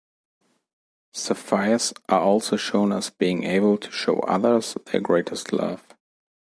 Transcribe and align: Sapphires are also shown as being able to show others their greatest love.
Sapphires 1.13 1.93
are 2.09 2.21
also 2.21 2.57
shown 2.57 2.91
as 2.91 3.11
being 3.11 3.43
able 3.43 3.77
to 3.77 3.91
show 3.91 4.17
others 4.21 4.75
their 4.87 4.99
greatest 4.99 5.53
love. 5.53 5.83